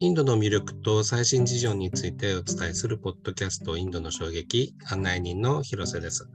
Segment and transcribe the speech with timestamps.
[0.00, 6.28] インドの魅力と最新事情についてお伝えするポッドキャストインドの衝撃案内人の広瀬です、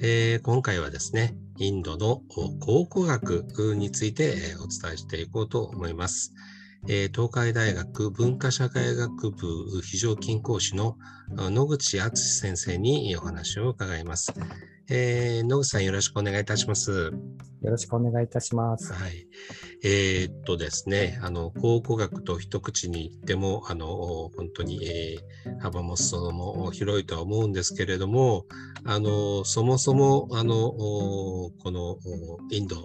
[0.00, 2.22] えー、今回はですね、インドの
[2.60, 6.34] 考古学についてお伝えしていこうと思います。
[6.86, 10.96] えー、東海大学文化社会学部非常勤講師の
[11.30, 14.32] 野口敦先生にお話を伺います。
[14.90, 16.90] えー、野口さんよろしくお願いいたします。
[16.92, 18.92] よろしくお願いいたします。
[18.92, 19.26] はい。
[19.82, 23.86] えー、っとですね、あの、考古学と一口に言っても、あの、
[24.36, 28.44] 本当に、えー、幅も裾も広いとは思うんですけれども、
[28.84, 31.96] あの、そもそも、あの、この
[32.50, 32.76] インド、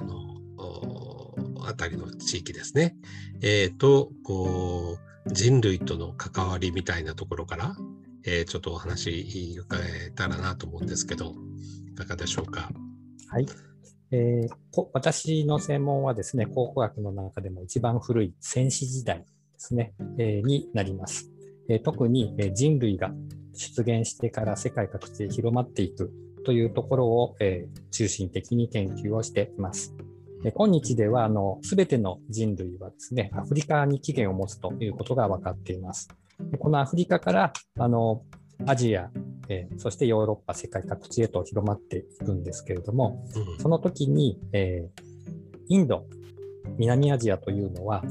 [0.00, 2.94] あの、あたりの地域ですね、
[3.40, 7.76] えー、と、こう、人類との関わりみたいなところから、
[8.24, 11.34] えー、ちょっとお話伺えたらなと思うんですけど、
[11.90, 12.70] いかがでしょうか？
[13.28, 13.46] はい。
[14.10, 19.24] えー、私の専門はですね、考古学の中でも一番古い戦死時代で
[19.56, 21.30] すね、えー、になります。
[21.68, 23.12] えー、特に、え人類が
[23.54, 26.12] 出現してから世界各地で広まっていく
[26.44, 29.94] というところを、え中心的に研究をしています。
[30.54, 36.08] 今日では、あの、すべての人類はですね、アフリカに起源を持つということが分かっています。
[36.58, 38.22] このアフリカから、あの、
[38.66, 39.10] アジア、
[39.48, 45.02] えー、そしてヨーロッパ、世界各地へと広まっていくんですけれども、うん、その時に、えー、
[45.68, 46.06] インド、
[46.78, 48.04] 南アジアというのは、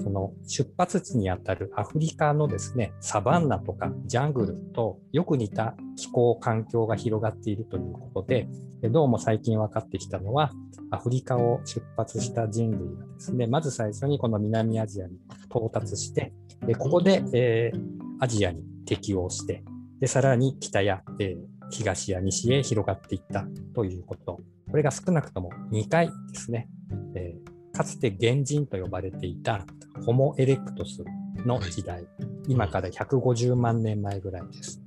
[0.00, 8.48] その出発地にあたるアフリカのですね、サバンナとかジャングルとよく似た気候環境が広がっているということで、
[8.84, 10.52] どうも最近分かってきたのは、
[10.92, 16.32] アフリカを出発した人類がですね、まず最初にこの南アジアに到達して、
[16.78, 17.80] ここで、えー、
[18.20, 19.64] アジアに適応して、
[19.98, 24.38] で、さらに北や、えー、東や西へ広がっていったということ。
[24.70, 26.68] これが少なくとも2回ですね。
[27.16, 29.66] えー、かつて原人と呼ばれていた
[30.06, 31.02] ホモ・エレクトス
[31.44, 32.06] の時代、
[32.46, 34.80] 今から150万年前ぐらいです。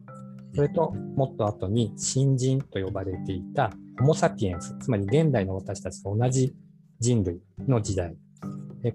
[0.54, 6.54] それと、もっと後に新人と呼ばれていたホモ・サピエンス、つまり現代の私たちと同じ
[7.00, 8.16] 人類の時代。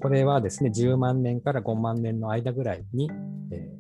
[0.01, 3.11] これはですね、10万年から5万年の間ぐらいに、
[3.53, 3.71] え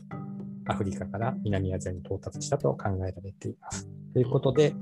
[0.68, 3.88] アフリカから南アジアに到達したと考えられています。
[4.12, 4.74] ということで、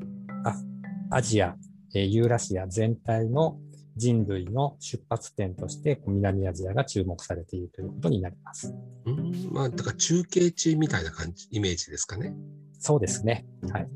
[1.10, 1.56] アジア、
[1.92, 3.58] ユーラシア全体の
[3.96, 8.74] 人類の出発点として南アジアが注目されているということになります。
[9.06, 12.34] うんまあ、だから中継地みたいな感じ、イメージですかね。
[12.84, 13.46] そうですね。
[13.72, 13.88] はい。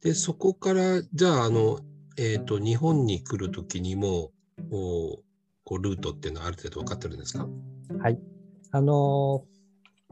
[0.00, 1.80] で、そこから、じゃあ、あの、
[2.16, 4.30] えっ、ー、と、日本に来るときにも、
[4.70, 5.18] お
[5.64, 7.46] こうルートっていうのはある程度分かってるんですか？
[8.00, 8.18] はい。
[8.70, 9.58] あのー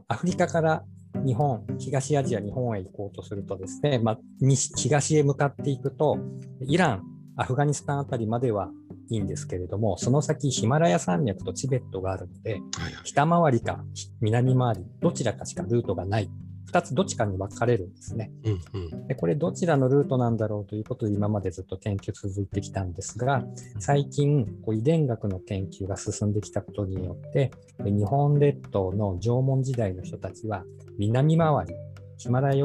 [0.07, 0.83] アフリカから
[1.25, 6.17] 日本、東アジア、日本へ行こうとするとですね、まあ、西東へ向かっていくと、
[6.61, 7.03] イラン、
[7.35, 8.69] アフガニスタンあたりまでは
[9.09, 12.61] いいんですけれども、その先、ヒマラヤ山脈とチベットがあるので、
[13.03, 13.83] 北回りか
[14.21, 16.29] 南回り、どちらかしかルートがない
[16.71, 18.31] 2つどっちかに分かれるんですね。
[18.43, 23.43] うんうん、でこれどちらのルートなんだろうということで今までずっと研究続いてきたんですが
[23.79, 30.63] 最近こう遺伝学の研究が進んできたことによって日本列島の縄文時代の人たちは
[30.97, 31.73] 南回り
[32.17, 32.55] ヒマラヤ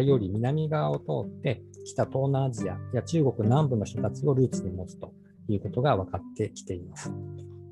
[0.00, 5.12] より南側を通って北東南アジアや中国南部の人たちをルーツに持つと
[5.48, 7.12] いうことが分かってきています。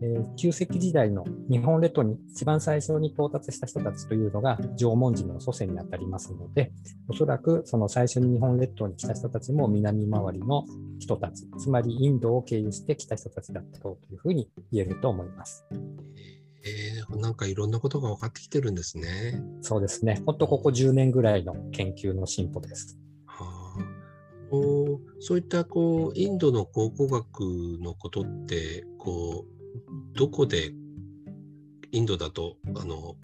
[0.01, 6.73] えー、旧石器時代の日本列島に一番最初に到達した人たちというのが縄文人の祖先にあたりますので、
[7.09, 10.65] おそらくその最初に日本列島に来た人たちも南回りの
[10.99, 15.65] 人たち、つまりインドを経由して来た人たちだったというふうに言えると思います。
[16.65, 19.43] えー、なんかいろんなことが分かってきてるんですね。
[19.63, 20.23] そうですね。
[20.27, 22.99] 本当ここ10年ぐらいの研究の進歩です。
[23.27, 23.45] は
[23.79, 27.41] あ、おそういったこうインドの考古学
[27.81, 29.58] のことってこう
[30.15, 30.73] どこで
[31.93, 33.17] インドだとあの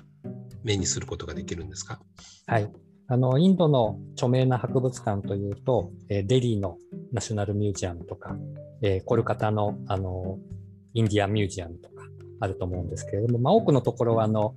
[0.63, 2.01] 目にすることができるんですか？
[2.47, 2.71] はい。
[3.07, 6.79] あのインドの著名な博物館というと、えデリーの
[7.13, 8.35] ナショナルミュージアムとか、
[8.81, 10.39] えコルカタのあの
[10.95, 12.07] インディアンミュージアムとか
[12.41, 14.55] あると思うんですけれども、まあ、多くのところはあの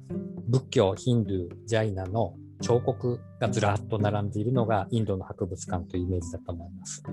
[0.47, 7.03] 仏教、ヒンドゥー、ジャイナの彫刻がずらっと並んでいるのがインドの博物館というイメージだと思います。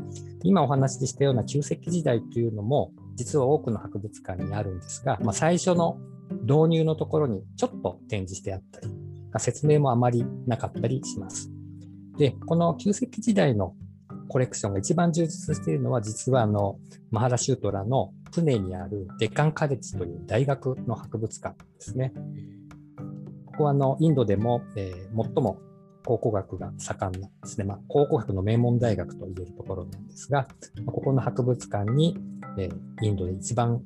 [0.42, 5.98] 今お話ししたような旧石器時代というのも実は多くの博物館にあるんですが、まあ、最初の
[6.42, 8.88] 導入のところにちょっと展示してあったり、
[9.38, 11.50] 説明もあまりなかったりします。
[12.16, 13.74] で、この旧石器時代の
[14.28, 16.78] コレクションが一番充実しているのは、実はあの
[17.10, 22.12] マハラシュートラのプネにあるデカンカレッジという大学の博物館ですね。
[23.54, 25.60] ここはあのインドでも、えー、最も
[26.04, 30.48] 考古学が盛んなですね、まあ、考古学の名門大学と言えるところなんですが、
[30.86, 32.18] ここの博物館に、
[32.58, 33.80] えー、インドで一番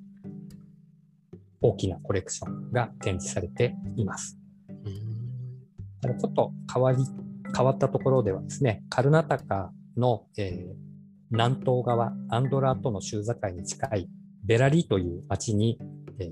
[1.61, 4.39] 大きなコレクションが展示されています。
[6.03, 7.05] ちょっと変わり
[7.55, 10.75] 変わったところではですね、カルナタカの、えー、
[11.31, 14.09] 南東側、アンドラとの州境に近い
[14.45, 15.79] ベラリという町に、
[16.19, 16.31] えー、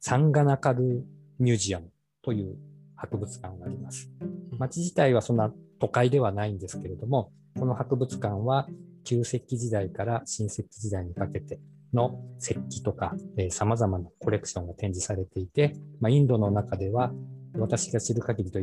[0.00, 1.04] サンガナカル
[1.38, 1.90] ミュージアム
[2.26, 2.56] という
[2.96, 4.10] 博物館があります。
[4.58, 8.68] 町自体はそんな都会ではないんですけれども、この博物館は
[9.04, 11.60] 旧石器時代から新石器時代にかけて
[11.94, 17.12] の石器とか、えー、様々なコレクションが展示されていて、まあ、インドの中では
[17.56, 18.58] 私が知る限りと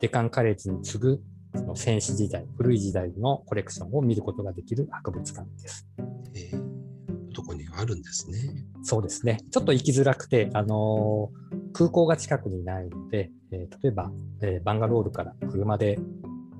[0.00, 1.20] デカンカレッジに次ぐ
[1.54, 5.86] その戦士時代、古い時代のコレクションを見ることができる博物館です。
[6.34, 8.64] えー、どこにあるんですね。
[8.82, 9.38] そうですね。
[9.50, 14.10] ちょっと行きづらくて、あのー、空港が近くにないので、えー、例えば、
[14.42, 15.98] えー、バンガロールから車で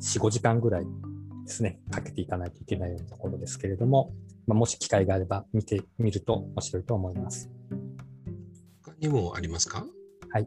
[0.00, 0.88] 4、5時間ぐらいで
[1.52, 4.12] すね、かけていかないといけないようなところですけれども、
[4.46, 7.50] まあ、もし機会があれば見てみると面白いと思います。
[8.84, 9.84] 他にもありますか？
[10.32, 10.46] はい。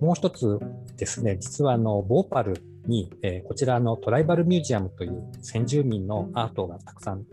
[0.00, 0.58] もう一つ
[0.96, 7.24] ですね、実はあのボーパルに、えー、こちらのトライバルミュージアムという先住民のアートがたくさん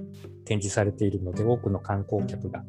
[0.45, 2.63] 展示されているので、多くの観光客が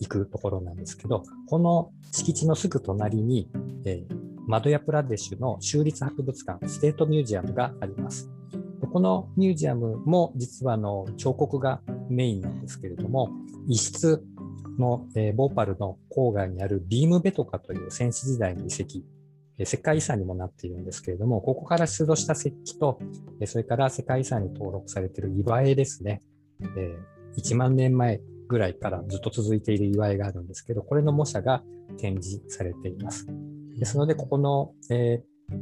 [0.00, 3.48] 行くところなんですけど、この敷地のすぐ隣に、
[3.84, 4.16] えー、
[4.46, 8.30] マドヤプラデシュの州立博物館、ステートミュージアムがあります。
[8.92, 13.30] このミュージアムも実はあの彫刻がメインなんですけれども、
[13.66, 14.22] 一室
[14.78, 19.00] の、えー、ボーパルの郊外にあるビームベトカという戦死時代の遺跡、
[19.58, 22.98] えー、世界遺産にもなっているんですけれども、ここから出土した石器と、
[23.40, 26.22] えー、それから世界遺産に登録されている岩絵ですね、
[26.76, 26.96] え、
[27.38, 31.62] 1万年前ぐらいからずっと続いている岩絵があるんですけど、これの模写が
[31.98, 33.26] 展示されています。
[33.78, 35.56] ですので、ここの、えー、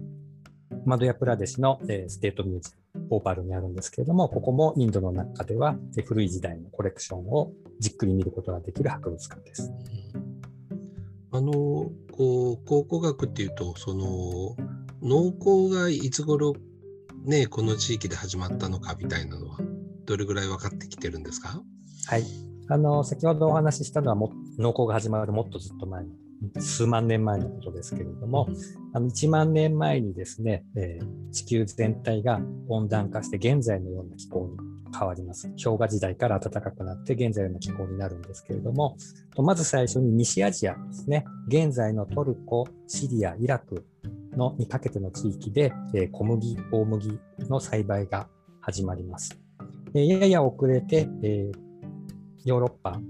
[0.84, 5.76] マドヤプラデシュの、えー、ステートミュージアムボーパルにあるんですけれども、ここもインドの中では
[6.06, 9.72] 古い時代のコレクションをじっくり見ることができる博物館です。
[11.32, 11.52] あの
[12.12, 14.54] こう考古学っていうとその
[15.02, 16.54] 農耕がいつ頃
[17.24, 19.58] ねこの地域で始まったのかみたいなのは
[20.04, 21.60] どれぐらい分かってきてるんですか？
[22.06, 22.24] はい
[22.68, 26.10] あの先ほどお話ししたのはも農耕が始まるもっとずっと前の
[26.60, 28.48] 数万年前のことですけれども、
[28.92, 34.56] あの1万年前にですね、えー、地球全体が温暖化して現在のような気候に
[34.96, 35.48] 変わります。
[35.62, 38.96] 氷河時代から暖かくなって現在の気候になるんですけれども、
[39.36, 43.86] まず最初に西アジアですね、現在のトルコ、シリア、イラク
[44.36, 47.18] のにかけての地域で、えー、小麦、大麦
[47.48, 48.28] の栽培が
[48.60, 49.38] 始まります。
[49.94, 51.64] えー、やや遅れて、えー、
[52.44, 53.00] ヨーロッパ、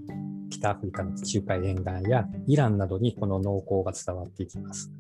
[0.49, 4.93] 北アフリカの地中海沿岸やイランなどにこの農耕が伝わっていきます。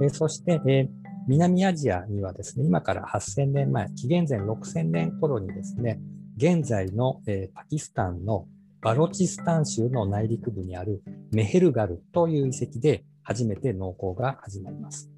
[0.00, 0.88] えそして、え
[1.26, 5.98] 南アジアにはですね、今から8000年前、紀元前6000年頃にですね、
[6.36, 8.46] 現在の、えパキスタンの
[8.80, 11.02] バロチスタン州の内陸部にある
[11.32, 15.10] メヘルガルという遺跡で初めて農耕が始まります。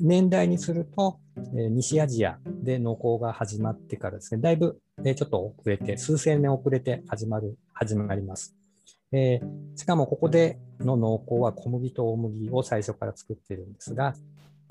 [0.00, 1.18] 年代にすると、
[1.52, 8.56] 西アジアで農耕が始まってからですね、だいぶちょっと遅れて、数千年遅れて始まる、始まります。
[9.12, 14.14] えー、しかもここでの農耕は小麦と大麦を最初から作ってるんですが、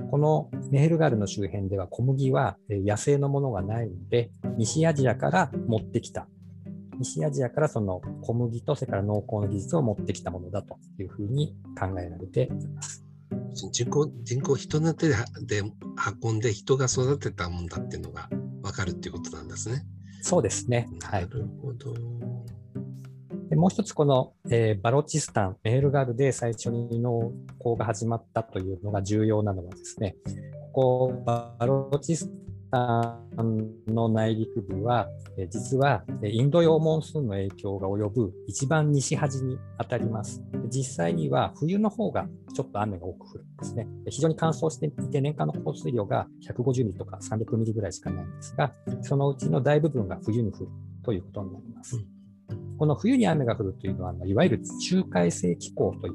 [0.10, 6.28] このメヘルガルの周辺では小麦は野生のものがないので、西アジアから持ってきた、
[7.00, 13.03] 西アジアからその小麦とそれから農耕の技術を持ってきたものだというふうに考えられています。
[13.54, 15.16] 人口、人口人の手で
[16.24, 18.30] 運んで人が育てたもんだっていうのが
[18.62, 19.84] 分かるっていうことなんですね。
[20.22, 20.88] そうですね。
[21.12, 21.28] なる
[21.62, 21.92] ほど。
[21.92, 22.24] はい
[23.54, 30.16] でもう一つ、この、えー、バロチスタン、メールガルで最初に農耕が始まったというのが重要なのはですね、
[30.72, 32.32] ここバロチス
[32.74, 40.42] タンの内陸部は、えー、実はインド洋モンスーンの影響が及ぶ一番西端に当たります。
[40.70, 43.88] 実際には冬の方がちょっと雨が多く降るんですね。
[44.10, 50.70] 非常に乾燥していて年間の降水量が150ミリとか300ミリぐらいしかないんですが、そのうちの大部分が冬に降る
[51.04, 52.04] ということになります。
[52.80, 56.14] この冬に雨が降るというのは、いわゆる地中海性気候という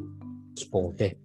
[0.57, 1.19] 気候で、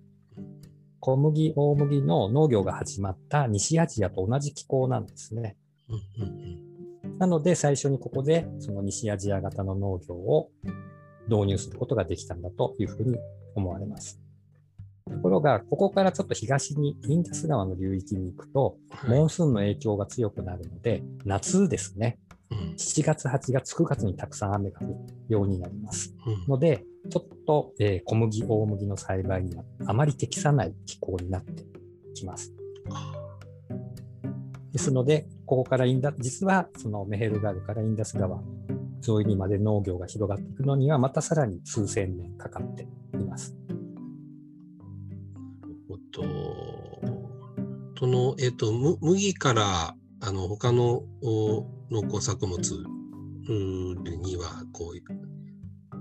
[1.06, 5.58] 小麦、大麦の農業が始まった西アジアと同じ気候なんですね。
[7.20, 10.50] なので、最初にここでその西アジア型の農業を
[11.28, 13.18] 導入することができたんだというふうに
[13.54, 14.18] 思われます。
[15.12, 22.18] ところが、ここからちょっと東にインダス川の流域に行くと、モンスーンの影響が強くなるので、夏ですね、
[22.78, 24.96] 7月、8月、9月にたくさん雨が降る
[25.28, 26.16] ようになります。
[26.48, 31.64] ので、ちょっと、えー、小麦、大麦の栽培にはあまり適さない気候になって
[32.16, 32.52] きます。
[34.72, 38.42] ですので、ここからインダ実はそのメヘルガルからインダス川
[39.08, 43.56] 沿いにまで農業が広がっていくのには、またさらに数千年かかっています。
[46.12, 46.24] と、
[48.00, 51.04] その、えっ、と、麦からあの他の
[51.92, 52.60] 農耕作物
[53.46, 54.98] にはこう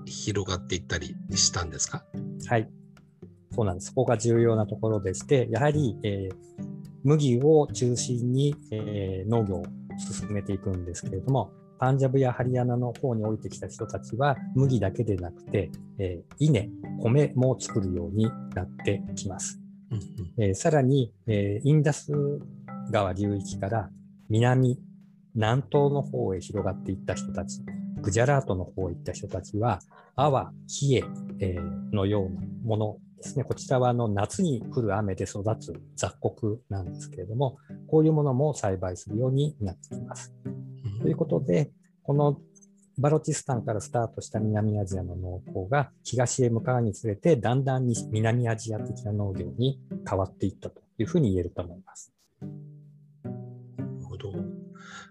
[0.06, 2.04] 広がっていったりしたんですか？
[2.46, 2.68] はい、
[3.50, 3.88] そうなんです。
[3.88, 6.34] そこが重要なところでして、やはり、えー、
[7.04, 9.64] 麦を中心に、えー、農業を
[9.98, 16.68] 進めていくんですけれども、パンジャブやハリヤナの方に降りてきた人たちは麦だけでなくて、えー、稲、
[17.00, 19.60] 米も作るようになってきます。
[19.90, 20.04] うんうん、
[20.38, 22.12] えー、さらに、えー、インダス
[22.90, 23.90] 川流域から
[24.28, 24.78] 南、
[25.34, 27.60] 南東の方へ広がっていった人たち、
[28.02, 29.80] グジャラートの方へ行った人たちは、
[30.16, 31.04] アワ、ヒエ、
[31.38, 33.44] えー、のようなものですね。
[33.44, 37.56] こちらはあの夏に降る雨で育つ雑穀なんですけれども、
[37.86, 40.34] こういうものも栽培するようになってきます。
[41.00, 41.70] ということで、
[42.02, 42.38] この
[42.98, 52.12] バロチスタンからスタートした南アジアの農耕が東へ向かうにつれて、だんだんに南アジア的な農業に変わっていったというふうに言えると思います。
[52.42, 52.48] な
[53.84, 54.51] るほど。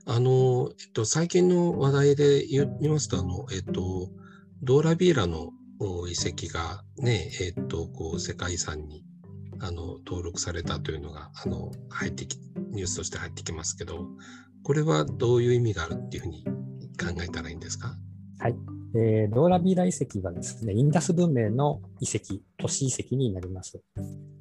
[0.06, 4.10] あの、えっと、最近の話題で言いますと、あの、えっと、
[4.64, 5.52] ドーラビーラの
[6.08, 9.04] 遺跡がね、えっと、こう、世界遺産に
[9.60, 12.38] あの登録されたというのがあの入ってき
[12.72, 14.08] ニュースとして入ってきますけど、
[14.64, 16.44] これはどういう意味があるっていうふうに
[17.00, 17.96] 考えたらいいんですか？
[18.40, 18.56] はい。
[18.94, 23.82] えー、ローラビーラ遺跡はですね、インダス文明の遺跡、都市遺跡になります。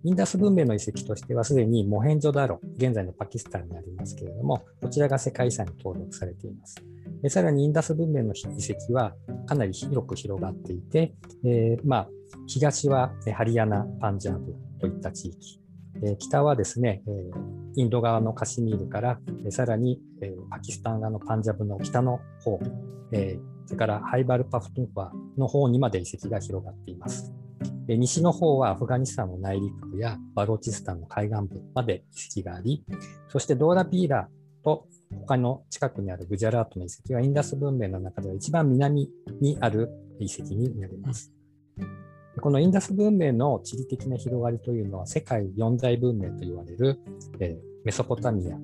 [0.03, 6.77] インダス文明の遺跡としては、すでにモヘンジョダロ、現在のパキスタンにありますけれども、こちらが世界遺産に登録されています。
[7.23, 9.15] でさらにインダス文明の遺跡は
[9.47, 11.15] かなり広く広がっていて、
[11.45, 12.09] えー、まあ、
[12.47, 15.61] 東はハリヤナ、パンジャブといった地域、
[16.03, 17.11] え北はですね、え
[17.77, 22.59] インド側のカシミールから、えさらに、えパキスタン側のパンジャブの北の方、
[23.13, 23.39] え
[23.71, 27.33] それからハイバルパフトゥンファの方にまで遺跡が広がっています。
[27.87, 32.03] で西の方はアフガニスタンの内陸部やバロチスタンの海岸部まで
[32.35, 32.85] 遺跡があり、
[33.29, 34.29] そしてドーラピーラ
[34.65, 34.89] と
[35.25, 39.09] 他の近くにあるグジャラートの遺跡はインダス文明の中では一番南
[39.41, 41.33] にある遺跡になります。
[42.41, 46.99] このインダス文明の地理的な広がりというのは世界四大文明と言われる、
[47.39, 48.57] え、メソポタミア、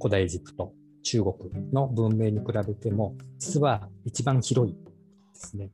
[0.00, 0.72] 古代エジプト、
[1.06, 1.34] 中国
[1.72, 4.80] の文明に比べても実は一番広いで
[5.34, 5.70] すね。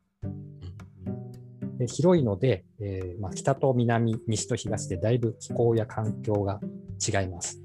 [1.79, 6.61] で広いので、えーまあ、北と南、西と東でだいぶ気候や環境が
[7.01, 7.63] 違います。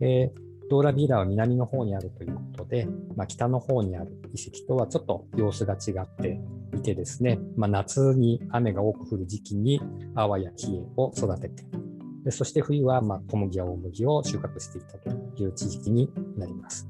[0.00, 2.86] えードーラビーラは南の方にあるということで、
[3.16, 6.40] まあ、北の方にある遺跡とはちょっと様子が違って
[6.76, 9.80] いてですね、まあ、夏に雨が多く降る時期に
[10.14, 11.64] アワやヒエを育てて、
[12.22, 15.10] でそして冬はま小麦や大麦を収穫していたと
[15.42, 16.89] いう地域になります。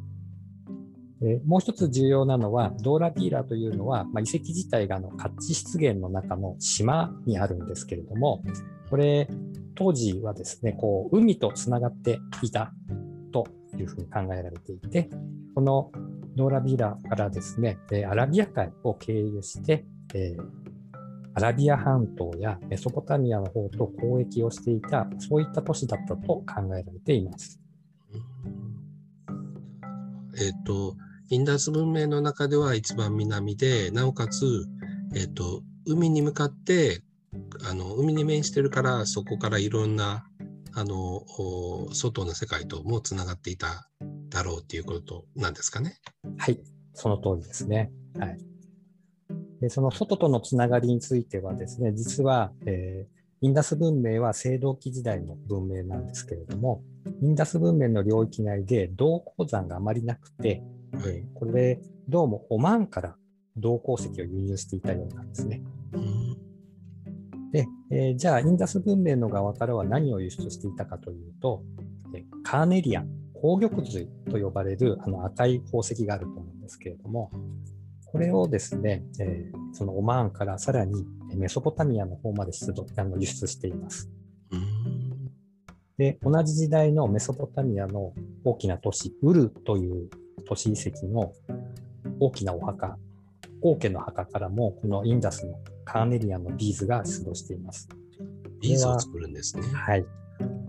[1.20, 8.42] でもう一つ重要なのは、ドーラビーラというのは、まあ、遺跡自体があのカッチ湿原の中の島にあるんですけれども、
[8.88, 9.28] これ、
[9.74, 12.72] 当時はですね、こう海とつながっていた
[13.32, 13.46] と
[13.78, 15.10] いうふうに考えられていて、
[15.54, 15.92] この
[16.36, 19.84] ノーラビーラからですね、アラビア海を経由して、
[20.14, 20.42] えー、
[21.34, 26.44] アラビア半島やメソポタミアの方と交易をしていた、そういった都市だったと考
[26.76, 27.60] えられています。
[30.38, 30.96] えっ、ー、と、
[31.30, 34.66] インダス文明の中では一番南で、なおかつ、
[35.14, 37.02] えっ、ー、と、海に向かって
[37.68, 40.26] あの海に面してるからそこからいろんな
[40.72, 41.24] あの
[41.92, 43.88] 外の世界ともつながっていた
[44.28, 45.96] だろうということなんですかね。
[46.38, 46.60] はい、
[46.94, 47.90] その通りですね。
[48.18, 48.38] はい、
[49.60, 56.82] でその外とのつながりについてはですね、実は、えー、インダス文明は青銅器時代の文明なんですけれども、
[57.20, 61.00] インダス文明の領域内で銅鉱山があまりなくて、は
[61.34, 63.16] これでどうもオマーンから
[63.56, 65.62] 銅鉱石を輸入していたようなんですね。
[65.92, 66.36] うん
[67.52, 71.64] で、えー、じゃあ、インダス文明の側からは何を輸出していたかというと、
[72.14, 77.30] えカーネリアン、紅玉髄と呼ばれるあの赤い宝石があると思うんですけれども、
[78.06, 81.04] これをですね、えー、そのオマーンからさらに
[81.34, 84.10] メソポタミアの方まで出あの輸出しています。
[85.96, 90.08] で、同じ時代のメソポタミアの大きな都市、ウルという
[90.40, 91.32] 都市遺跡の
[92.18, 92.96] 大きなお墓、
[93.62, 95.54] 王家の墓からも、このインダスの
[95.84, 97.88] カーネリアンのビーズが出土しています。
[98.60, 99.62] ビーズを作るんですね。
[99.72, 100.06] はい。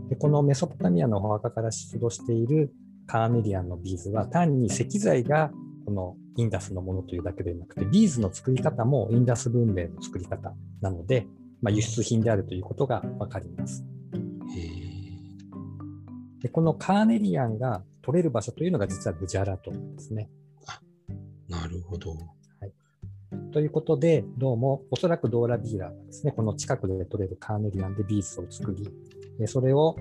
[0.10, 2.74] でこのメソポタミアのお墓から出土している
[3.08, 5.52] カーネリアンのビーズは単に石材が
[5.86, 11.28] このインダスのものというだけでなくて、ビーズの作り方もインダス文明の作り方なので、
[11.62, 13.86] まあ、輸出品であるということがわかります。
[16.42, 20.30] でこのカーネリアンが取れる場所というのが実はグジャラトですね。
[20.68, 20.80] あ
[21.50, 22.16] なるほど。
[23.54, 29.96] ということで、どうもおそらくドーラビーラーがですね、この近くで取れるカーネリアンでビーズを作り、それを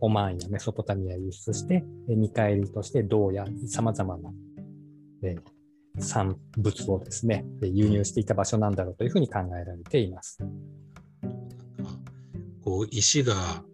[0.00, 4.30] オマーンやメソポタミア輸出して、見返りとして銅や様々な
[5.98, 10.38] 産物をですね、輸入していた場所なんだろうというふうに考えられています。
[12.64, 13.64] こう石が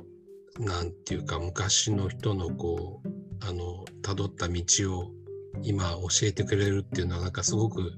[0.58, 3.08] なんていうか昔の人のこう
[3.40, 5.12] あの辿った道を
[5.62, 7.92] 今教えてくれるっていうのはなんかすごく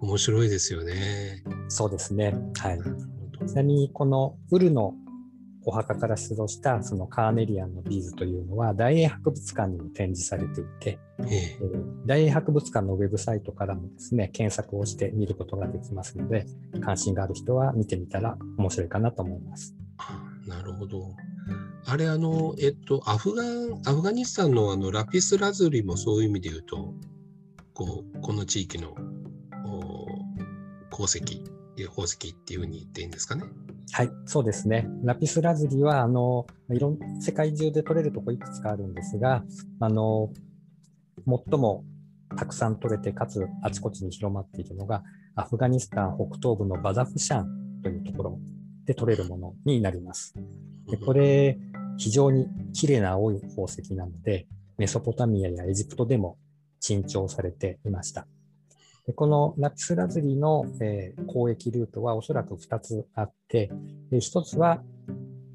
[0.00, 1.42] 面白いですよね。
[1.68, 2.34] そうですね。
[2.58, 2.78] はい。
[3.46, 4.94] ちなみにこのウルの
[5.68, 16.46] お墓から出土したそのカーネリアンのビーズというのは大英博物館にも展示されていて、えー、大英博物館のウェブサイトからもですね検索をして見ることができますので
[16.80, 19.74] 関心がある人は見てみたら面白いかなと思います。
[20.46, 21.16] なるほど。
[21.86, 26.94] あれ、あの、えっと、アフガン、アフガニスタンのあのラピスラズリもそういう意味で言うと、
[27.74, 28.94] こう、この地域の
[30.90, 31.20] 鉱石、
[31.88, 33.44] 宝石っていうふうに言っていいんですかね？
[33.92, 34.88] はい、そうですね。
[35.04, 39.44] ラピスラズリは、あの、いろん、世界中で取れるとこいくつかあるんですが、
[39.78, 40.32] あの、
[41.26, 41.84] 最も
[42.36, 45.04] たくさん取れて、かつあちこちに広まっているのが、
[45.36, 47.46] アフガニスタン北東部のバザフシャン
[47.82, 48.38] というところ
[48.86, 50.34] で取れるものになります。
[50.88, 51.58] でこれ、
[51.98, 54.46] 非常に綺麗な青い宝石なので、
[54.78, 56.38] メソポタミアやエジプトでも
[56.80, 58.26] 珍重されていました。
[59.06, 63.70] でこのラピスラズリの、えー、交易ルートはおそらく2つあって、
[64.10, 64.82] で1つは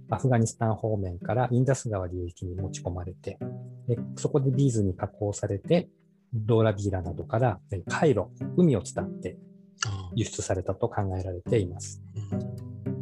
[0.10, 3.38] アフガニスタン方面からインダス川流域に持ち込まれて、
[3.88, 5.90] でそこでビーズに加工されて、
[6.34, 9.38] ドーラビーラなどから海路、海を伝って
[10.16, 12.02] 輸出されたと考えられています。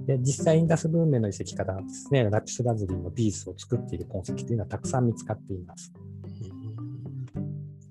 [0.09, 5.93] で実際インダス文明の遺跡からですね、ラピスラズリのビーズを作っている痕跡というのはたくさん見つかっています。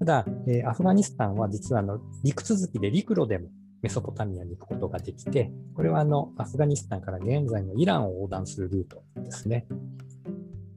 [0.01, 3.51] ただ、え、アフガニスタンは実はあの陸続きで陸路でも
[3.83, 9.69] メソポタミアに行くことができて、これはあのアフガニスタンから現在のイランを横断するルートですね。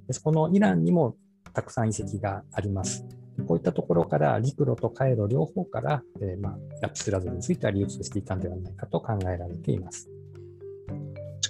[0.08, 1.16] でこのイランにも
[1.54, 3.04] たくさん遺跡があります。
[3.48, 10.08] こういったところから陸路と回路両方から、えー、まあ、ラピスラズリについては流通していたんではないかと考えられています。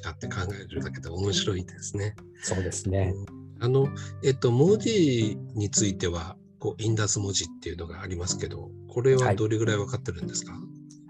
[0.02, 2.16] かって考えるだけで面白いですね。
[2.42, 3.14] そうですね。
[3.60, 3.88] あの、
[4.24, 10.62] えっと、文字については、こうインダス文字っていうのがありますけど、これはどれぐらい分かってるんですか、はい、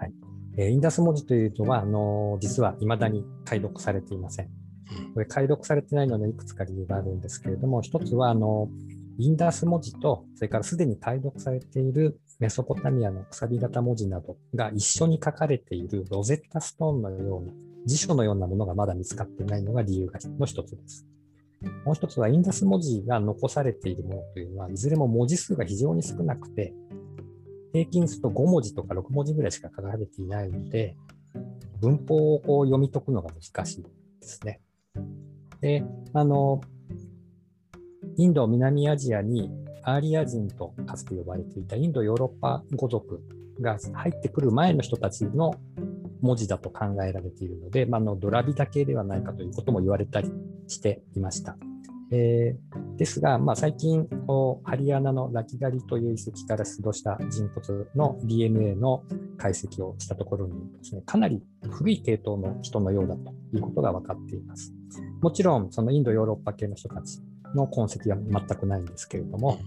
[0.02, 0.14] はい、
[0.58, 4.50] えー、インダス文字というのは、あの実は未だに解読されていません。
[5.14, 8.70] これ解読されてないのでいくつか理由があるんですけれども、一つはあの
[9.18, 17.54] インダス文字と、それからすでに解読されているメソポタミアの楔形文字などが一緒に書かれているロゼッタストーンのような
[17.86, 21.06] 辞書のようなものがまだ見つかっていないのが理由の一つです。
[21.86, 26.74] もう一つはインダス文字が残されているものというのは、いずれも文字数が非常に少なくて、
[27.74, 30.96] 平均すると5文字とか6文字ぐらいしか書かれていないので、
[31.80, 33.90] 文法をこう読み解くのが難しいで
[34.22, 34.62] すね。
[35.62, 36.62] で、あの、
[38.18, 39.52] インド、南アジアに
[39.84, 43.22] アーリア人とかつて呼ばれていたインド・ヨーロッパ語族
[43.60, 45.56] が入ってくる前の人たちの
[46.22, 50.32] 文字だと考えられているので、まあ、のドラビダ系ではないかということも言われたり
[50.68, 51.58] していました。
[52.14, 59.04] えー、ですが、まあ、最近こう、ハリアナのラキガリという遺跡から出土した人骨の DNA の
[59.38, 64.74] 解析をしたところにですね、かなり古い系統の人のようだということが分かっています。
[65.22, 67.22] もちろん、そのインド、ヨーロッパ系の人たち
[67.56, 69.60] の痕跡は全くないんですけれども、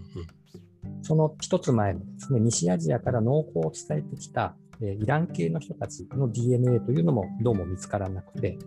[1.00, 8.58] その一つ前のですね、西アジアから農耕を伝えてきたえイラン系の人たちの DNA というのもどうも見つからなくて、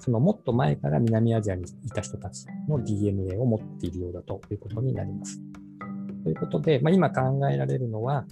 [0.00, 5.40] そのもっと前から南アジアにいた人たちの DNA を持っているようだということになります。
[6.24, 8.26] ということで、まあ、今考えられるのは、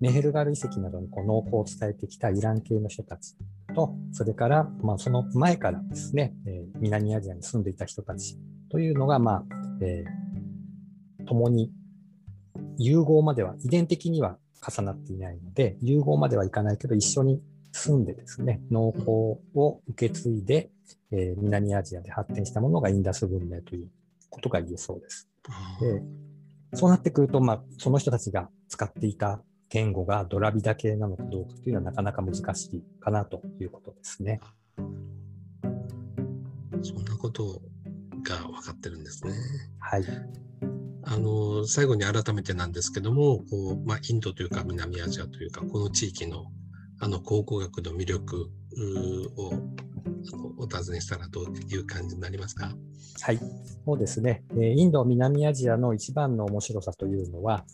[0.00, 3.36] メヘルガル遺跡などにこう農耕を伝えてきたイラン系の人たち
[3.74, 8.38] と、それから、まあ、その前からですね、え、南アジアに住んでいた人たち
[8.70, 9.44] というのが、まあ
[9.80, 11.72] えー、共に
[12.78, 20.70] 融合までは遺伝的には重なっていないので、融合まではいかないけど、一緒に住んでですね、農耕を受け継いで、
[21.12, 23.90] えー、南アジアで発展したものがインダス文明という
[24.30, 25.28] ことが言えそうです。
[25.80, 26.02] で
[26.76, 34.40] そうなってくると、まあ、その人たちが使っていた言語がドラビダ系なのかどうかというのはなかなか難しいかなということですね。
[36.82, 37.62] そんなこと
[38.22, 39.32] が分かってるんですね。
[39.78, 40.04] はい。
[41.08, 46.46] あの最後に改めてなんですけどもこう、まあ、インドというか南アジアというかこの地域の
[46.98, 48.50] あの考古学の魅力
[49.36, 49.52] を
[50.58, 52.70] お尋ねしたらどういう感じになりますか？
[53.20, 53.38] はい、
[53.84, 54.44] そうですね。
[54.56, 57.64] インド、南アジアの一番の面白さというのは、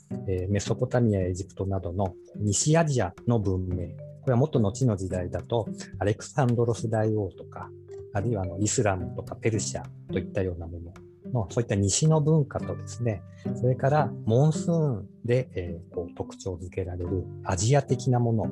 [0.49, 3.89] メソポタミア、エジプトなどの西アジアの文明。
[4.23, 5.67] これはもっと後の時代だと、
[5.99, 7.71] アレクサンドロス大王とか、
[8.13, 10.93] あるいはあのイスラムとかペルシャといったようなもの
[11.33, 13.23] の、そういった西の文化とですね、
[13.61, 18.51] それからモンスーンで、えー、こう特徴づけられるアジア的なもの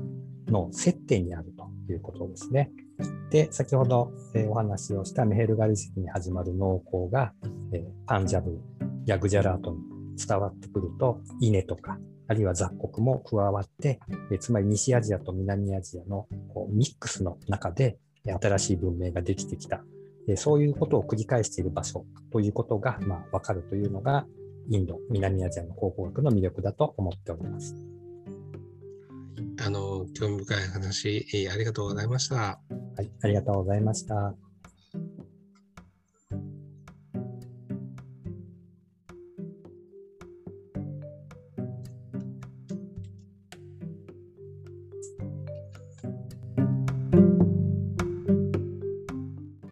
[0.49, 2.71] の接点にあるということですね。
[3.31, 7.33] で、先ほど、えー、お話をしたメヘルガリ石に始まる農耕が、
[7.73, 8.61] えー、パンジャブ
[9.07, 9.79] やグジャラートに
[10.17, 19.83] 伝わってくると、稲とか、あるいは雑穀も加わって、えー、つまり西アジアと南アジアのこうミックスの中で新しい文明ができてきた
[20.37, 24.27] そういうことを繰り返している場所ということが、まあ、分かるというのが、
[24.69, 27.75] インド、南アジアの考古学の魅力だと思っております。
[29.63, 32.37] あの興味深い話、ありがとうございました。
[32.37, 32.61] は
[33.03, 34.50] い、ありがとうございました。